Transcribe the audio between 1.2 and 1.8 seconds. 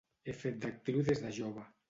de jove.